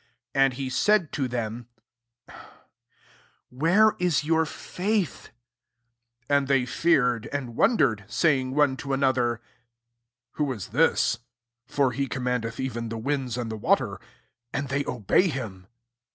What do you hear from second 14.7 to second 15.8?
obey him.